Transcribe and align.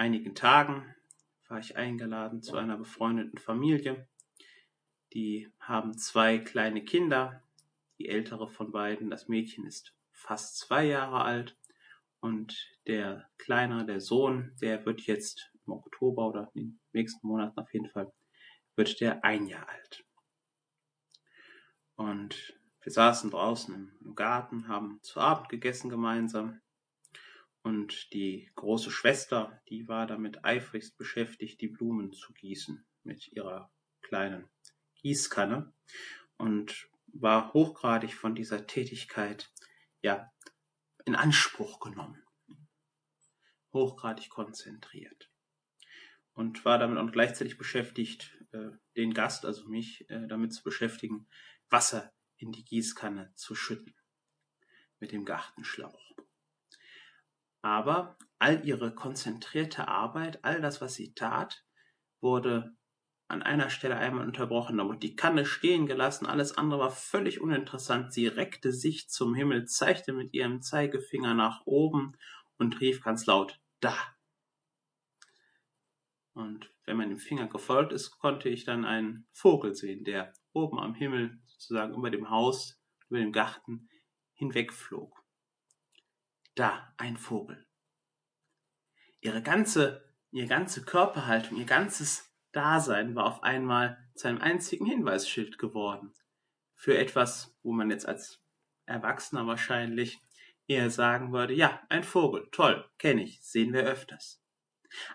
einigen 0.00 0.34
Tagen 0.34 0.94
war 1.48 1.58
ich 1.58 1.76
eingeladen 1.76 2.42
zu 2.42 2.56
einer 2.56 2.78
befreundeten 2.78 3.38
Familie. 3.38 4.08
Die 5.12 5.52
haben 5.60 5.96
zwei 5.98 6.38
kleine 6.38 6.82
Kinder. 6.82 7.42
Die 7.98 8.08
ältere 8.08 8.48
von 8.48 8.72
beiden, 8.72 9.10
das 9.10 9.28
Mädchen, 9.28 9.66
ist 9.66 9.94
fast 10.10 10.56
zwei 10.56 10.86
Jahre 10.86 11.22
alt 11.22 11.58
und 12.20 12.78
der 12.86 13.28
Kleine, 13.36 13.84
der 13.84 14.00
Sohn, 14.00 14.56
der 14.62 14.86
wird 14.86 15.02
jetzt 15.02 15.52
im 15.66 15.74
Oktober 15.74 16.28
oder 16.28 16.50
in 16.54 16.62
den 16.62 16.80
nächsten 16.92 17.26
Monaten 17.26 17.58
auf 17.58 17.72
jeden 17.74 17.90
Fall, 17.90 18.10
wird 18.76 19.00
der 19.02 19.22
ein 19.22 19.46
Jahr 19.46 19.68
alt. 19.68 20.04
Und 21.96 22.58
wir 22.80 22.92
saßen 22.92 23.30
draußen 23.30 23.98
im 24.02 24.14
Garten, 24.14 24.66
haben 24.66 24.98
zu 25.02 25.20
Abend 25.20 25.50
gegessen 25.50 25.90
gemeinsam. 25.90 26.62
Und 27.62 28.12
die 28.14 28.50
große 28.54 28.90
Schwester, 28.90 29.60
die 29.68 29.86
war 29.86 30.06
damit 30.06 30.44
eifrigst 30.44 30.96
beschäftigt, 30.96 31.60
die 31.60 31.68
Blumen 31.68 32.12
zu 32.12 32.32
gießen 32.32 32.84
mit 33.02 33.28
ihrer 33.32 33.70
kleinen 34.00 34.48
Gießkanne 34.94 35.72
und 36.36 36.88
war 37.06 37.52
hochgradig 37.52 38.14
von 38.14 38.34
dieser 38.34 38.66
Tätigkeit 38.66 39.52
ja 40.02 40.32
in 41.04 41.14
Anspruch 41.14 41.80
genommen, 41.80 42.22
hochgradig 43.72 44.30
konzentriert 44.30 45.30
und 46.34 46.64
war 46.64 46.78
damit 46.78 46.98
auch 46.98 47.12
gleichzeitig 47.12 47.58
beschäftigt, 47.58 48.38
äh, 48.52 48.70
den 48.96 49.12
Gast, 49.12 49.44
also 49.44 49.68
mich, 49.68 50.08
äh, 50.08 50.26
damit 50.26 50.54
zu 50.54 50.62
beschäftigen, 50.62 51.28
Wasser 51.68 52.12
in 52.36 52.52
die 52.52 52.64
Gießkanne 52.64 53.32
zu 53.34 53.54
schütten 53.54 53.94
mit 54.98 55.12
dem 55.12 55.24
Gartenschlauch. 55.24 56.09
Aber 57.62 58.16
all 58.38 58.64
ihre 58.64 58.94
konzentrierte 58.94 59.88
Arbeit, 59.88 60.44
all 60.44 60.60
das, 60.60 60.80
was 60.80 60.94
sie 60.94 61.14
tat, 61.14 61.64
wurde 62.20 62.74
an 63.28 63.42
einer 63.42 63.70
Stelle 63.70 63.96
einmal 63.96 64.26
unterbrochen. 64.26 64.78
Da 64.78 64.84
wurde 64.84 64.98
die 64.98 65.14
Kanne 65.14 65.46
stehen 65.46 65.86
gelassen, 65.86 66.26
alles 66.26 66.56
andere 66.58 66.80
war 66.80 66.90
völlig 66.90 67.40
uninteressant. 67.40 68.12
Sie 68.12 68.26
reckte 68.26 68.72
sich 68.72 69.08
zum 69.08 69.34
Himmel, 69.34 69.66
zeigte 69.66 70.12
mit 70.12 70.34
ihrem 70.34 70.62
Zeigefinger 70.62 71.34
nach 71.34 71.62
oben 71.64 72.16
und 72.58 72.80
rief 72.80 73.02
ganz 73.02 73.26
laut, 73.26 73.60
da. 73.80 73.94
Und 76.34 76.72
wenn 76.84 76.96
man 76.96 77.08
dem 77.08 77.18
Finger 77.18 77.46
gefolgt 77.46 77.92
ist, 77.92 78.18
konnte 78.18 78.48
ich 78.48 78.64
dann 78.64 78.84
einen 78.84 79.26
Vogel 79.30 79.74
sehen, 79.74 80.04
der 80.04 80.32
oben 80.52 80.80
am 80.80 80.94
Himmel, 80.94 81.38
sozusagen 81.46 81.94
über 81.94 82.10
dem 82.10 82.30
Haus, 82.30 82.80
über 83.08 83.18
dem 83.18 83.32
Garten 83.32 83.88
hinwegflog. 84.34 85.19
Da, 86.54 86.92
ein 86.96 87.16
Vogel. 87.16 87.66
Ihre 89.20 89.42
ganze, 89.42 90.14
ihre 90.30 90.48
ganze 90.48 90.84
Körperhaltung, 90.84 91.58
ihr 91.58 91.66
ganzes 91.66 92.30
Dasein 92.52 93.14
war 93.14 93.26
auf 93.26 93.42
einmal 93.42 93.98
zu 94.14 94.28
einem 94.28 94.40
einzigen 94.40 94.86
Hinweisschild 94.86 95.58
geworden. 95.58 96.12
Für 96.74 96.96
etwas, 96.96 97.56
wo 97.62 97.72
man 97.72 97.90
jetzt 97.90 98.06
als 98.06 98.42
Erwachsener 98.86 99.46
wahrscheinlich 99.46 100.20
eher 100.66 100.90
sagen 100.90 101.32
würde, 101.32 101.54
ja, 101.54 101.80
ein 101.88 102.04
Vogel, 102.04 102.48
toll, 102.50 102.88
kenne 102.98 103.22
ich, 103.22 103.42
sehen 103.42 103.72
wir 103.72 103.82
öfters. 103.82 104.42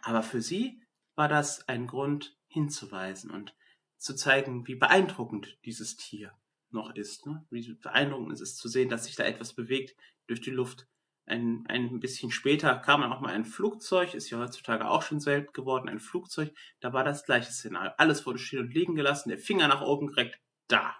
Aber 0.01 0.23
für 0.23 0.41
sie 0.41 0.81
war 1.15 1.27
das 1.27 1.67
ein 1.67 1.87
Grund 1.87 2.37
hinzuweisen 2.47 3.31
und 3.31 3.55
zu 3.97 4.15
zeigen, 4.15 4.67
wie 4.67 4.75
beeindruckend 4.75 5.57
dieses 5.65 5.95
Tier 5.95 6.37
noch 6.69 6.93
ist. 6.95 7.25
Ne? 7.25 7.45
Wie 7.49 7.73
beeindruckend 7.73 8.33
ist 8.33 8.41
es 8.41 8.55
zu 8.55 8.67
sehen, 8.67 8.89
dass 8.89 9.05
sich 9.05 9.15
da 9.15 9.23
etwas 9.23 9.53
bewegt 9.53 9.95
durch 10.27 10.41
die 10.41 10.51
Luft, 10.51 10.87
ein, 11.25 11.65
ein 11.67 11.99
bisschen 11.99 12.31
später 12.31 12.75
kam 12.77 13.01
dann 13.01 13.11
auch 13.11 13.19
mal 13.19 13.33
ein 13.33 13.45
Flugzeug, 13.45 14.13
ist 14.13 14.29
ja 14.29 14.39
heutzutage 14.39 14.87
auch 14.87 15.01
schon 15.01 15.19
selten 15.19 15.53
geworden, 15.53 15.89
ein 15.89 15.99
Flugzeug. 15.99 16.55
Da 16.79 16.93
war 16.93 17.03
das 17.03 17.25
gleiche 17.25 17.51
Szenario. 17.51 17.91
Alles 17.97 18.25
wurde 18.25 18.39
stehen 18.39 18.59
und 18.59 18.73
liegen 18.73 18.95
gelassen, 18.95 19.29
der 19.29 19.39
Finger 19.39 19.67
nach 19.67 19.81
oben 19.81 20.07
gereckt. 20.07 20.39
Da, 20.67 20.95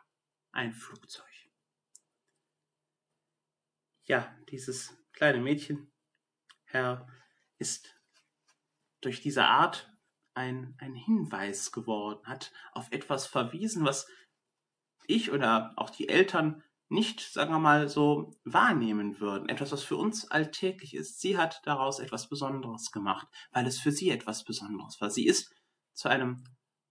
ein 0.51 0.73
Flugzeug. 0.73 1.25
Ja, 4.03 4.35
dieses 4.49 4.95
kleine 5.13 5.39
Mädchen, 5.39 5.91
Herr, 6.65 7.07
ist 7.57 7.99
durch 9.01 9.21
diese 9.21 9.45
Art 9.45 9.91
ein, 10.33 10.75
ein 10.79 10.93
Hinweis 10.93 11.71
geworden, 11.71 12.25
hat 12.27 12.51
auf 12.71 12.91
etwas 12.91 13.25
verwiesen, 13.25 13.85
was 13.85 14.07
ich 15.07 15.31
oder 15.31 15.73
auch 15.75 15.89
die 15.89 16.09
Eltern 16.09 16.63
nicht, 16.87 17.19
sagen 17.21 17.51
wir 17.51 17.59
mal, 17.59 17.89
so 17.89 18.31
wahrnehmen 18.43 19.19
würden. 19.19 19.49
Etwas, 19.49 19.71
was 19.71 19.83
für 19.83 19.97
uns 19.97 20.29
alltäglich 20.29 20.93
ist. 20.93 21.19
Sie 21.19 21.37
hat 21.37 21.61
daraus 21.65 21.99
etwas 21.99 22.29
Besonderes 22.29 22.91
gemacht, 22.91 23.27
weil 23.51 23.65
es 23.65 23.79
für 23.79 23.91
sie 23.91 24.09
etwas 24.11 24.43
Besonderes 24.43 25.01
war. 25.01 25.09
Sie 25.09 25.25
ist 25.25 25.53
zu 25.93 26.09
einem 26.09 26.43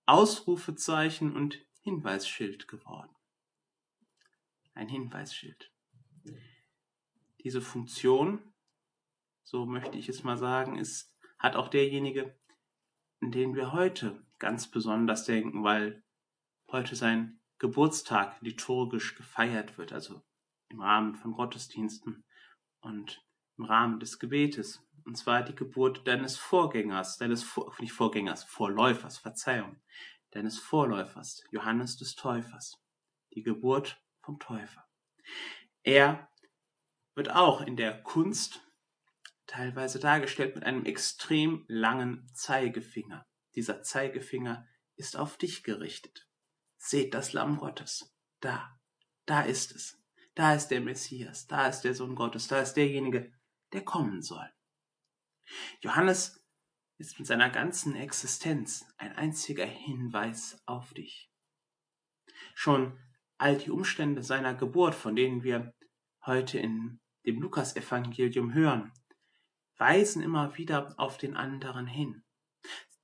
Ausrufezeichen 0.06 1.34
und 1.34 1.64
Hinweisschild 1.80 2.66
geworden. 2.66 3.14
Ein 4.74 4.88
Hinweisschild. 4.88 5.70
Diese 7.44 7.60
Funktion, 7.60 8.54
so 9.44 9.66
möchte 9.66 9.98
ich 9.98 10.08
es 10.08 10.24
mal 10.24 10.36
sagen, 10.36 10.76
ist, 10.76 11.14
hat 11.38 11.56
auch 11.56 11.68
derjenige, 11.68 12.36
an 13.20 13.30
den 13.30 13.54
wir 13.54 13.72
heute 13.72 14.26
ganz 14.38 14.70
besonders 14.70 15.24
denken, 15.24 15.62
weil 15.62 16.02
heute 16.70 16.96
sein 16.96 17.40
Geburtstag 17.58 18.40
liturgisch 18.40 19.14
gefeiert 19.14 19.78
wird, 19.78 19.92
also 19.92 20.22
im 20.68 20.80
Rahmen 20.80 21.14
von 21.14 21.32
Gottesdiensten 21.32 22.24
und 22.80 23.24
im 23.56 23.64
Rahmen 23.64 24.00
des 24.00 24.18
Gebetes. 24.18 24.82
Und 25.04 25.16
zwar 25.16 25.42
die 25.42 25.54
Geburt 25.54 26.06
deines 26.06 26.36
Vorgängers, 26.36 27.18
deines 27.18 27.46
nicht 27.78 27.92
Vorgängers, 27.92 28.44
Vorläufers, 28.44 29.18
Verzeihung, 29.18 29.80
deines 30.30 30.58
Vorläufers, 30.58 31.44
Johannes 31.50 31.96
des 31.96 32.14
Täufers. 32.14 32.80
Die 33.34 33.42
Geburt 33.42 34.02
vom 34.22 34.38
Täufer. 34.38 34.86
Er 35.82 36.28
wird 37.14 37.30
auch 37.30 37.60
in 37.60 37.76
der 37.76 38.02
Kunst 38.02 38.60
teilweise 39.46 39.98
dargestellt 39.98 40.54
mit 40.54 40.64
einem 40.64 40.84
extrem 40.84 41.64
langen 41.68 42.28
Zeigefinger. 42.32 43.26
Dieser 43.54 43.82
Zeigefinger 43.82 44.66
ist 44.96 45.16
auf 45.16 45.36
dich 45.36 45.62
gerichtet. 45.62 46.28
Seht 46.86 47.14
das 47.14 47.32
Lamm 47.32 47.56
Gottes. 47.56 48.14
Da, 48.40 48.78
da 49.24 49.40
ist 49.40 49.74
es. 49.74 49.98
Da 50.34 50.54
ist 50.54 50.68
der 50.68 50.82
Messias, 50.82 51.46
da 51.46 51.66
ist 51.66 51.80
der 51.80 51.94
Sohn 51.94 52.14
Gottes, 52.14 52.46
da 52.46 52.60
ist 52.60 52.74
derjenige, 52.74 53.32
der 53.72 53.86
kommen 53.86 54.20
soll. 54.20 54.46
Johannes 55.80 56.44
ist 56.98 57.18
mit 57.18 57.26
seiner 57.26 57.48
ganzen 57.48 57.96
Existenz 57.96 58.84
ein 58.98 59.16
einziger 59.16 59.64
Hinweis 59.64 60.62
auf 60.66 60.92
dich. 60.92 61.30
Schon 62.54 62.98
all 63.38 63.56
die 63.56 63.70
Umstände 63.70 64.22
seiner 64.22 64.52
Geburt, 64.54 64.94
von 64.94 65.16
denen 65.16 65.42
wir 65.42 65.72
heute 66.26 66.58
in 66.58 67.00
dem 67.24 67.40
Lukasevangelium 67.40 68.52
hören, 68.52 68.92
weisen 69.78 70.20
immer 70.22 70.58
wieder 70.58 70.92
auf 70.98 71.16
den 71.16 71.34
anderen 71.34 71.86
hin. 71.86 72.24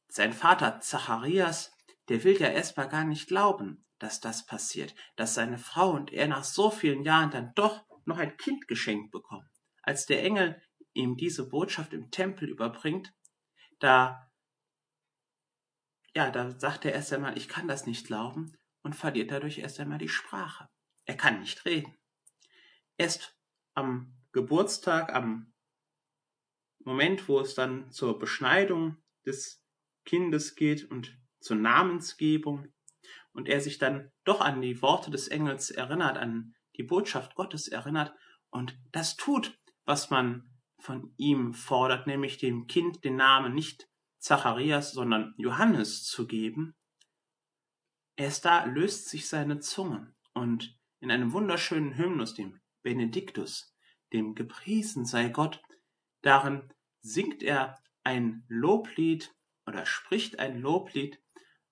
Sein 0.09 0.35
Vater 0.35 0.81
Zacharias 0.81 1.73
der 2.09 2.25
will 2.25 2.41
ja 2.41 2.49
erstmal 2.49 2.89
gar 2.89 3.05
nicht 3.05 3.29
glauben, 3.29 3.85
dass 3.99 4.21
das 4.21 4.47
passiert, 4.47 4.95
dass 5.17 5.35
seine 5.35 5.59
Frau 5.59 5.91
und 5.91 6.13
er 6.13 6.27
nach 6.27 6.45
so 6.45 6.71
vielen 6.71 7.05
Jahren 7.05 7.31
dann 7.31 7.53
doch 7.55 7.85
noch 8.07 8.19
ein 8.19 8.37
Kind 8.37 8.67
geschenkt 8.67 9.11
bekommen. 9.11 9.49
Als 9.83 10.07
der 10.07 10.23
Engel 10.23 10.61
ihm 10.93 11.17
diese 11.17 11.49
Botschaft 11.49 11.93
im 11.93 12.11
Tempel 12.11 12.49
überbringt, 12.49 13.13
da, 13.79 14.31
ja, 16.15 16.31
da 16.31 16.59
sagt 16.59 16.85
er 16.85 16.93
erst 16.93 17.13
einmal, 17.13 17.37
ich 17.37 17.49
kann 17.49 17.69
das 17.69 17.87
nicht 17.87 18.07
glauben 18.07 18.57
und 18.83 18.97
verliert 18.97 19.31
dadurch 19.31 19.59
erst 19.59 19.79
einmal 19.81 19.99
die 19.99 20.09
Sprache. 20.09 20.69
Er 21.05 21.17
kann 21.17 21.41
nicht 21.41 21.65
reden. 21.65 21.97
Erst 22.97 23.37
am 23.75 24.15
Geburtstag, 24.33 25.13
am 25.13 25.53
Moment, 26.85 27.29
wo 27.29 27.41
es 27.41 27.55
dann 27.55 27.91
zur 27.93 28.19
Beschneidung 28.19 28.97
des 29.27 29.63
Kindes 30.05 30.55
geht 30.55 30.91
und 30.91 31.20
zur 31.41 31.57
Namensgebung 31.57 32.69
und 33.33 33.49
er 33.49 33.61
sich 33.61 33.79
dann 33.79 34.11
doch 34.25 34.41
an 34.41 34.61
die 34.61 34.83
Worte 34.83 35.11
des 35.11 35.29
Engels 35.29 35.71
erinnert, 35.71 36.17
an 36.17 36.55
die 36.77 36.83
Botschaft 36.83 37.35
Gottes 37.35 37.69
erinnert 37.69 38.15
und 38.51 38.79
das 38.93 39.17
tut, 39.17 39.59
was 39.85 40.11
man 40.11 40.51
von 40.79 41.13
ihm 41.17 41.53
fordert, 41.53 42.07
nämlich 42.07 42.39
dem 42.39 42.67
Kind 42.67 43.05
den 43.05 43.17
Namen 43.17 43.55
nicht 43.55 43.89
Zacharias, 44.19 44.93
sondern 44.93 45.35
Johannes 45.37 46.05
zu 46.05 46.27
geben, 46.27 46.75
erst 48.17 48.45
da 48.45 48.65
löst 48.65 49.09
sich 49.09 49.29
seine 49.29 49.61
Zunge 49.61 50.15
und 50.35 50.79
in 51.01 51.11
einem 51.11 51.33
wunderschönen 51.33 51.97
Hymnus, 51.97 52.35
dem 52.35 52.61
Benediktus, 52.83 53.75
dem 54.13 54.35
Gepriesen 54.35 55.05
sei 55.05 55.29
Gott, 55.29 55.63
darin 56.23 56.73
singt 57.01 57.43
er 57.43 57.79
ein 58.05 58.45
Loblied 58.49 59.35
oder 59.67 59.87
spricht 59.87 60.39
ein 60.39 60.59
Loblied 60.61 61.21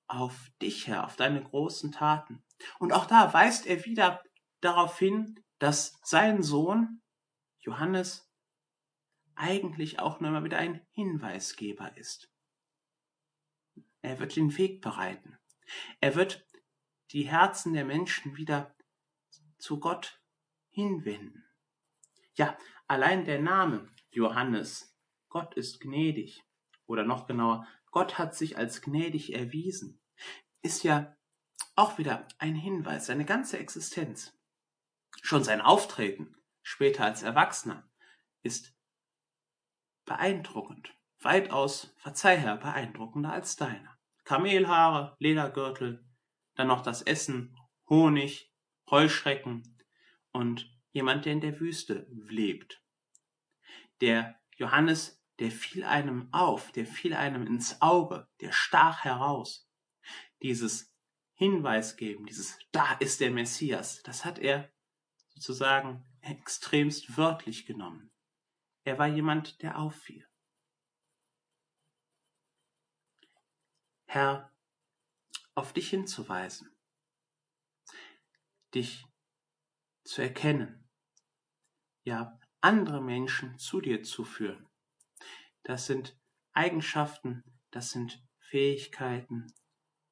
auf 0.06 0.50
dich, 0.62 0.87
Herr, 0.87 1.05
auf 1.05 1.17
deine 1.17 1.43
großen 1.43 1.93
Taten. 1.93 2.43
Und 2.79 2.93
auch 2.93 3.06
da 3.06 3.32
weist 3.32 3.67
er 3.67 3.85
wieder 3.85 4.23
darauf 4.61 4.99
hin, 4.99 5.44
dass 5.58 5.99
sein 6.02 6.43
Sohn 6.43 7.02
Johannes 7.61 8.31
eigentlich 9.35 10.00
auch 10.00 10.20
nur 10.20 10.31
mal 10.31 10.44
wieder 10.44 10.58
ein 10.58 10.87
Hinweisgeber 10.93 11.96
ist. 11.96 12.31
Er 14.02 14.19
wird 14.19 14.37
den 14.37 14.56
Weg 14.56 14.81
bereiten. 14.81 15.38
Er 16.00 16.14
wird 16.14 16.46
die 17.11 17.29
Herzen 17.29 17.75
der 17.75 17.84
Menschen 17.84 18.37
wieder 18.37 18.75
zu 19.58 19.81
Gott 19.81 20.20
hinwenden. 20.70 21.44
Ja, 22.34 22.56
allein 22.87 23.25
der 23.25 23.41
Name 23.41 23.88
Johannes, 24.11 24.96
Gott 25.29 25.55
ist 25.55 25.81
gnädig, 25.81 26.44
oder 26.87 27.05
noch 27.05 27.26
genauer, 27.26 27.67
Gott 27.90 28.19
hat 28.19 28.35
sich 28.35 28.56
als 28.56 28.82
gnädig 28.82 29.35
erwiesen, 29.35 30.00
ist 30.62 30.82
ja 30.82 31.17
auch 31.75 31.99
wieder 31.99 32.26
ein 32.38 32.55
Hinweis, 32.55 33.06
seine 33.06 33.25
ganze 33.25 33.58
Existenz. 33.58 34.37
Schon 35.23 35.44
sein 35.44 35.61
Auftreten, 35.61 36.35
später 36.62 37.05
als 37.05 37.23
Erwachsener, 37.23 37.88
ist 38.43 38.75
beeindruckend, 40.05 40.94
weitaus, 41.20 41.94
verzeih 41.99 42.37
Herr, 42.37 42.56
beeindruckender 42.56 43.32
als 43.32 43.56
deiner. 43.56 43.99
Kamelhaare, 44.25 45.17
Ledergürtel, 45.19 46.05
dann 46.55 46.69
noch 46.69 46.82
das 46.82 47.02
Essen, 47.02 47.56
Honig, 47.88 48.52
Heuschrecken 48.91 49.79
und 50.32 50.70
jemand, 50.93 51.25
der 51.25 51.32
in 51.32 51.41
der 51.41 51.61
Wüste 51.61 52.06
lebt. 52.11 52.82
Der 54.00 54.38
Johannes, 54.56 55.18
der 55.38 55.50
fiel 55.50 55.85
einem 55.85 56.32
auf, 56.32 56.73
der 56.73 56.87
fiel 56.87 57.14
einem 57.14 57.46
ins 57.46 57.81
Auge, 57.81 58.29
der 58.40 58.52
stach 58.52 59.05
heraus. 59.05 59.69
Dieses 60.43 60.93
Hinweis 61.35 61.96
geben, 61.96 62.26
dieses 62.26 62.58
da 62.73 62.94
ist 62.94 63.20
der 63.20 63.31
Messias, 63.31 64.02
das 64.02 64.25
hat 64.25 64.38
er 64.38 64.73
sozusagen 65.31 66.05
extremst 66.20 67.17
wörtlich 67.17 67.67
genommen. 67.67 68.11
Er 68.85 68.99
war 68.99 69.06
jemand, 69.06 69.62
der 69.62 69.79
auffiel. 69.79 70.26
Herr, 74.06 74.52
auf 75.55 75.73
dich 75.73 75.91
hinzuweisen, 75.91 76.75
dich 78.75 79.05
zu 80.05 80.23
erkennen, 80.23 80.88
ja, 82.05 82.41
andere 82.61 83.02
Menschen 83.02 83.58
zu 83.58 83.81
dir 83.81 84.02
zu 84.02 84.25
führen. 84.25 84.68
Das 85.69 85.85
sind 85.85 86.19
Eigenschaften, 86.55 87.44
das 87.73 87.91
sind 87.91 88.26
Fähigkeiten, 88.38 89.53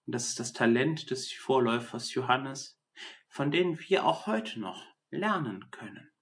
das 0.04 0.28
ist 0.28 0.38
das 0.38 0.52
Talent 0.52 1.10
des 1.10 1.32
Vorläufers 1.32 2.12
Johannes, 2.12 2.78
von 3.26 3.50
denen 3.50 3.80
wir 3.80 4.04
auch 4.04 4.26
heute 4.26 4.60
noch 4.60 4.84
lernen 5.08 5.70
können. 5.70 6.12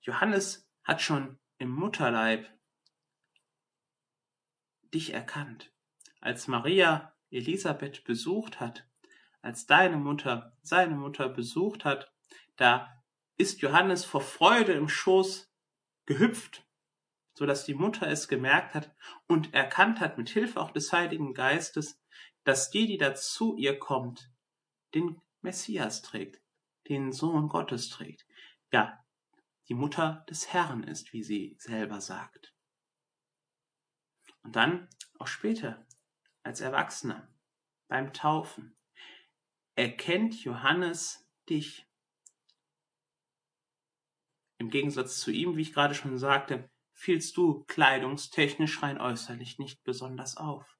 Johannes 0.00 0.68
hat 0.82 1.00
schon 1.00 1.38
im 1.58 1.70
Mutterleib 1.70 2.52
dich 4.92 5.12
erkannt. 5.12 5.72
Als 6.20 6.48
Maria 6.48 7.14
Elisabeth 7.30 8.02
besucht 8.02 8.58
hat, 8.58 8.90
als 9.42 9.64
deine 9.64 9.96
Mutter 9.96 10.56
seine 10.62 10.96
Mutter 10.96 11.28
besucht 11.28 11.84
hat, 11.84 12.12
da 12.56 13.00
ist 13.36 13.60
Johannes 13.60 14.04
vor 14.04 14.22
Freude 14.22 14.72
im 14.72 14.88
Schoß 14.88 15.54
gehüpft, 16.04 16.67
so 17.38 17.46
dass 17.46 17.64
die 17.64 17.74
Mutter 17.74 18.08
es 18.08 18.26
gemerkt 18.26 18.74
hat 18.74 18.92
und 19.28 19.54
erkannt 19.54 20.00
hat 20.00 20.18
mit 20.18 20.28
Hilfe 20.28 20.60
auch 20.60 20.72
des 20.72 20.92
Heiligen 20.92 21.34
Geistes, 21.34 22.02
dass 22.42 22.72
die, 22.72 22.88
die 22.88 22.98
dazu 22.98 23.56
ihr 23.56 23.78
kommt, 23.78 24.32
den 24.92 25.22
Messias 25.40 26.02
trägt, 26.02 26.42
den 26.88 27.12
Sohn 27.12 27.48
Gottes 27.48 27.90
trägt. 27.90 28.26
Ja, 28.72 29.04
die 29.68 29.74
Mutter 29.74 30.26
des 30.28 30.52
Herrn 30.52 30.82
ist, 30.82 31.12
wie 31.12 31.22
sie 31.22 31.54
selber 31.60 32.00
sagt. 32.00 32.56
Und 34.42 34.56
dann 34.56 34.88
auch 35.20 35.28
später, 35.28 35.86
als 36.42 36.60
Erwachsener, 36.60 37.32
beim 37.86 38.12
Taufen, 38.12 38.76
erkennt 39.76 40.42
Johannes 40.42 41.24
dich. 41.48 41.86
Im 44.58 44.70
Gegensatz 44.70 45.20
zu 45.20 45.30
ihm, 45.30 45.56
wie 45.56 45.62
ich 45.62 45.72
gerade 45.72 45.94
schon 45.94 46.18
sagte, 46.18 46.68
fielst 46.98 47.36
du 47.36 47.64
kleidungstechnisch 47.64 48.82
rein 48.82 49.00
äußerlich 49.00 49.58
nicht 49.58 49.84
besonders 49.84 50.36
auf. 50.36 50.76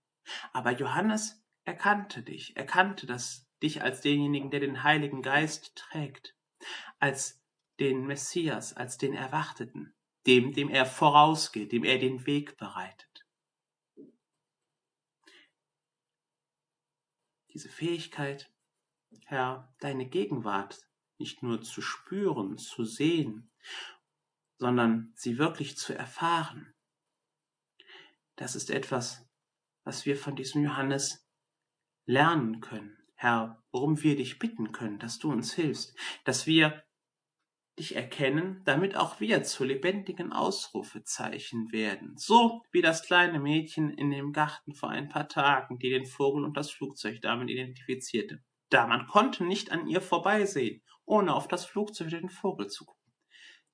Aber 0.52 0.72
Johannes 0.72 1.40
erkannte 1.64 2.22
dich, 2.22 2.56
erkannte 2.56 3.06
das 3.06 3.46
dich 3.62 3.82
als 3.82 4.00
denjenigen, 4.00 4.50
der 4.50 4.60
den 4.60 4.82
Heiligen 4.82 5.22
Geist 5.22 5.76
trägt, 5.76 6.34
als 6.98 7.40
den 7.78 8.06
Messias, 8.06 8.72
als 8.72 8.98
den 8.98 9.14
Erwarteten, 9.14 9.94
dem, 10.26 10.52
dem 10.52 10.70
er 10.70 10.86
vorausgeht, 10.86 11.70
dem 11.70 11.84
er 11.84 11.98
den 11.98 12.26
Weg 12.26 12.56
bereitet. 12.56 13.24
Diese 17.54 17.68
Fähigkeit, 17.68 18.52
Herr, 19.24 19.72
deine 19.78 20.08
Gegenwart 20.08 20.80
nicht 21.18 21.42
nur 21.42 21.62
zu 21.62 21.80
spüren, 21.80 22.58
zu 22.58 22.84
sehen, 22.84 23.50
sondern 24.58 25.12
sie 25.14 25.38
wirklich 25.38 25.76
zu 25.76 25.94
erfahren, 25.94 26.74
das 28.36 28.54
ist 28.54 28.70
etwas, 28.70 29.26
was 29.84 30.06
wir 30.06 30.16
von 30.16 30.36
diesem 30.36 30.62
Johannes 30.62 31.26
lernen 32.06 32.60
können. 32.60 32.96
Herr, 33.14 33.64
worum 33.72 34.02
wir 34.02 34.14
dich 34.14 34.38
bitten 34.38 34.70
können, 34.70 34.98
dass 35.00 35.18
du 35.18 35.32
uns 35.32 35.52
hilfst, 35.54 35.98
dass 36.24 36.46
wir 36.46 36.84
dich 37.78 37.96
erkennen, 37.96 38.62
damit 38.64 38.96
auch 38.96 39.20
wir 39.20 39.42
zu 39.44 39.64
lebendigen 39.64 40.32
Ausrufezeichen 40.32 41.72
werden, 41.72 42.16
so 42.16 42.62
wie 42.72 42.82
das 42.82 43.04
kleine 43.04 43.40
Mädchen 43.40 43.90
in 43.90 44.10
dem 44.10 44.32
Garten 44.32 44.74
vor 44.74 44.90
ein 44.90 45.08
paar 45.08 45.28
Tagen, 45.28 45.78
die 45.78 45.90
den 45.90 46.06
Vogel 46.06 46.44
und 46.44 46.56
das 46.56 46.70
Flugzeug 46.70 47.20
damit 47.20 47.50
identifizierte. 47.50 48.42
Da 48.70 48.86
man 48.86 49.06
konnte 49.06 49.44
nicht 49.44 49.72
an 49.72 49.86
ihr 49.86 50.00
vorbeisehen, 50.00 50.82
ohne 51.04 51.34
auf 51.34 51.48
das 51.48 51.64
Flugzeug 51.64 52.08
oder 52.08 52.20
den 52.20 52.28
Vogel 52.28 52.68
zu 52.68 52.84
gucken. 52.84 52.97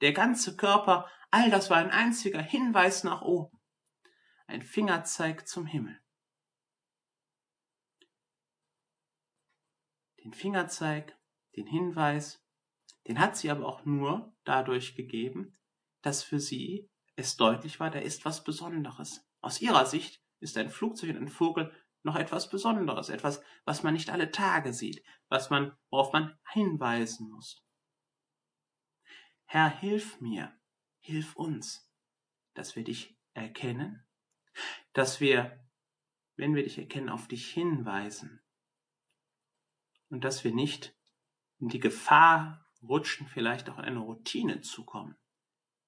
Der 0.01 0.13
ganze 0.13 0.57
Körper, 0.57 1.09
all 1.31 1.51
das 1.51 1.71
war 1.71 1.79
ein 1.79 1.91
einziger 1.91 2.43
Hinweis 2.43 3.05
nach 3.05 3.23
oben, 3.23 3.59
ein 4.47 4.63
Fingerzeig 4.63 5.47
zum 5.49 5.67
Himmel. 5.67 6.01
den 10.25 10.33
Fingerzeig, 10.33 11.17
den 11.57 11.67
Hinweis, 11.67 12.43
den 13.07 13.21
hat 13.21 13.37
sie 13.37 13.51
aber 13.51 13.67
auch 13.67 13.85
nur 13.85 14.35
dadurch 14.45 14.97
gegeben, 14.97 15.59
dass 16.03 16.23
für 16.23 16.41
sie 16.41 16.91
es 17.17 17.37
deutlich 17.37 17.79
war, 17.79 17.91
da 17.91 17.99
ist 17.99 18.25
was 18.25 18.43
Besonderes. 18.43 19.25
Aus 19.41 19.61
ihrer 19.61 19.87
Sicht 19.87 20.23
ist 20.41 20.57
ein 20.57 20.71
Flugzeug 20.71 21.11
und 21.11 21.19
ein 21.19 21.29
Vogel 21.29 21.73
noch 22.03 22.17
etwas 22.17 22.51
Besonderes, 22.51 23.09
etwas, 23.09 23.43
was 23.65 23.83
man 23.83 23.95
nicht 23.95 24.11
alle 24.11 24.31
Tage 24.31 24.73
sieht, 24.73 25.03
was 25.29 25.51
man, 25.51 25.77
worauf 25.91 26.13
man 26.13 26.37
hinweisen 26.53 27.31
muss. 27.31 27.64
Herr, 29.45 29.69
hilf 29.69 30.21
mir, 30.21 30.53
hilf 31.01 31.37
uns, 31.37 31.91
dass 32.55 32.77
wir 32.77 32.85
dich 32.85 33.17
erkennen, 33.35 34.05
dass 34.93 35.21
wir, 35.21 35.65
wenn 36.37 36.55
wir 36.55 36.63
dich 36.63 36.79
erkennen, 36.79 37.09
auf 37.09 37.29
dich 37.29 37.51
hinweisen, 37.51 38.41
und 40.09 40.23
dass 40.23 40.45
wir 40.45 40.55
nicht 40.55 40.97
in 41.59 41.69
die 41.69 41.81
Gefahr 41.81 42.65
rutschen, 42.83 43.27
vielleicht 43.27 43.69
auch 43.69 43.79
in 43.79 43.85
eine 43.85 43.99
Routine 43.99 44.61
zu 44.61 44.85
kommen 44.85 45.17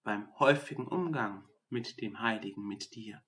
beim 0.03 0.29
häufigen 0.39 0.87
Umgang 0.87 1.49
mit 1.69 2.01
dem 2.01 2.21
Heiligen, 2.21 2.67
mit 2.67 2.95
dir, 2.95 3.23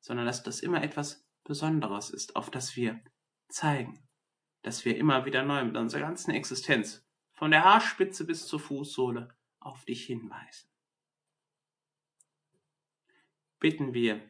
sondern 0.00 0.26
dass 0.26 0.42
das 0.42 0.60
immer 0.60 0.82
etwas 0.82 1.26
Besonderes 1.44 2.10
ist, 2.10 2.36
auf 2.36 2.50
das 2.50 2.76
wir 2.76 3.02
zeigen, 3.48 4.08
dass 4.62 4.84
wir 4.84 4.96
immer 4.96 5.24
wieder 5.24 5.42
neu 5.42 5.64
mit 5.64 5.76
unserer 5.76 6.00
ganzen 6.00 6.32
Existenz, 6.32 7.05
von 7.36 7.50
der 7.50 7.64
Haarspitze 7.64 8.26
bis 8.26 8.46
zur 8.46 8.60
Fußsohle, 8.60 9.34
auf 9.60 9.84
dich 9.84 10.06
hinweisen. 10.06 10.68
Bitten 13.58 13.94
wir 13.94 14.20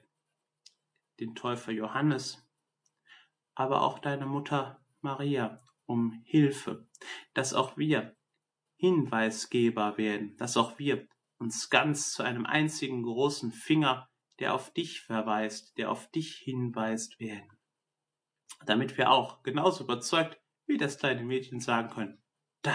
den 1.21 1.35
Täufer 1.35 1.73
Johannes, 1.73 2.47
aber 3.55 3.83
auch 3.83 3.99
deine 3.99 4.27
Mutter 4.27 4.85
Maria 5.01 5.63
um 5.87 6.13
Hilfe, 6.25 6.89
dass 7.33 7.55
auch 7.55 7.77
wir 7.77 8.17
Hinweisgeber 8.77 9.97
werden, 9.97 10.37
dass 10.37 10.57
auch 10.57 10.79
wir 10.79 11.07
uns 11.39 11.71
ganz 11.71 12.13
zu 12.13 12.23
einem 12.23 12.45
einzigen 12.45 13.03
großen 13.03 13.53
Finger, 13.53 14.11
der 14.39 14.55
auf 14.55 14.73
dich 14.73 15.01
verweist, 15.01 15.79
der 15.79 15.91
auf 15.91 16.11
dich 16.11 16.37
hinweist 16.37 17.21
werden. 17.21 17.51
Damit 18.65 18.99
wir 18.99 19.11
auch 19.11 19.43
genauso 19.43 19.85
überzeugt 19.85 20.41
wie 20.67 20.77
das 20.77 20.99
kleine 20.99 21.23
Mädchen 21.23 21.61
sagen 21.61 21.91
können, 21.91 22.23
da, 22.63 22.75